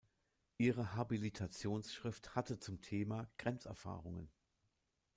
[0.57, 4.31] Ihre Habilitationsschrift hatte zum Thema "„Grenzerfahrungen.